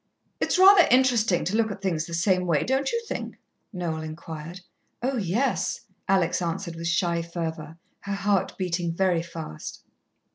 [0.39, 3.35] "It's rather interesting to look at things the same way, don't you think?"
[3.71, 4.61] Noel enquired.
[5.03, 9.83] "Oh, yes," Alex answered with shy fervour, her heart beating very fast.